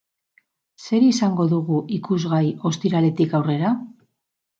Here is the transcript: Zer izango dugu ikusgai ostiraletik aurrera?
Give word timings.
Zer 0.85 1.03
izango 1.07 1.45
dugu 1.51 1.81
ikusgai 1.97 2.39
ostiraletik 2.71 3.37
aurrera? 3.41 3.75